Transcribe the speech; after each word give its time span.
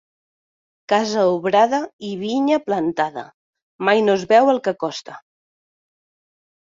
Casa 0.93 1.25
obrada 1.33 1.81
i 2.07 2.15
vinya 2.23 2.59
plantada, 2.69 3.27
mai 3.89 4.05
no 4.07 4.19
es 4.21 4.27
veu 4.33 4.51
el 4.55 4.63
que 4.69 4.75
costa. 4.85 5.21